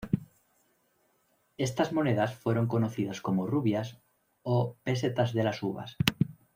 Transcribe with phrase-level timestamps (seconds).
[1.59, 3.99] Estas monedas fueron conocidas como "rubias"
[4.41, 5.95] o "pesetas de las uvas".